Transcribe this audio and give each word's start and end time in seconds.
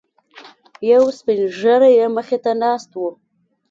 یو 0.91 1.03
سپینږیری 1.17 1.89
یې 1.97 2.05
مخې 2.15 2.37
ته 2.43 2.51
ناست 2.61 2.91
و. 2.99 3.01